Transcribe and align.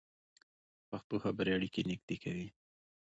پښتو 0.89 1.15
خبرې 1.23 1.51
اړیکې 1.57 1.81
نږدې 1.89 2.15
کوي. 2.23 2.47